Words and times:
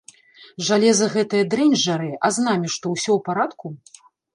Жалеза 0.69 1.09
гэтая 1.17 1.43
дрэнь 1.53 1.77
жарэ, 1.85 2.11
а 2.25 2.35
з 2.39 2.49
намі 2.49 2.67
што, 2.81 2.85
усё 2.99 3.09
ў 3.15 3.19
парадку? 3.31 3.77